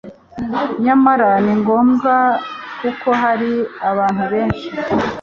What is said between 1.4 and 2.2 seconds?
ni ngombwa,